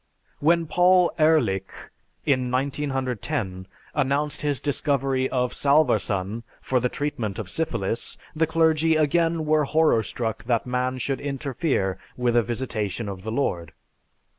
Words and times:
When 0.39 0.65
Paul 0.65 1.13
Ehrlich, 1.19 1.91
in 2.25 2.49
1910, 2.49 3.67
announced 3.93 4.41
his 4.41 4.59
discovery 4.59 5.29
of 5.29 5.53
salvarsan 5.53 6.41
for 6.59 6.79
the 6.79 6.89
treatment 6.89 7.37
of 7.37 7.51
syphilis, 7.51 8.17
the 8.35 8.47
clergy 8.47 8.95
again 8.95 9.45
were 9.45 9.65
horror 9.65 10.01
struck 10.01 10.45
that 10.45 10.65
man 10.65 10.97
should 10.97 11.21
interfere 11.21 11.99
with 12.17 12.35
a 12.35 12.41
visitation 12.41 13.07
of 13.07 13.21
the 13.21 13.31
Lord. 13.31 13.73